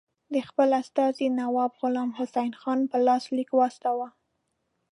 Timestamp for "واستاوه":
3.55-4.07